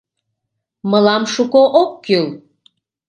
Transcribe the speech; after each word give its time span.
Мылам 0.89 1.23
шуко 1.33 1.61
ок 1.81 1.91
кӱл. 2.05 2.25